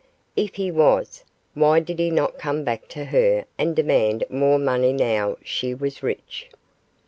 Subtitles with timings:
[0.35, 1.23] If he was,
[1.53, 6.01] why did he not come back to her and demand more money now she was
[6.01, 6.49] rich?